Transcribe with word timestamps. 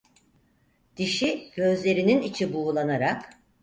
Dişi, 0.97 1.51
gözlerinin 1.55 2.21
içi 2.21 2.53
buğulanarak: 2.53 3.29